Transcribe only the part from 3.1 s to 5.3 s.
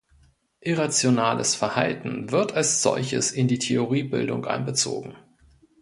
in die Theoriebildung einbezogen.